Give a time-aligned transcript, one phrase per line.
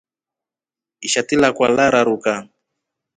[1.07, 2.33] Ishati lakwa laranduka.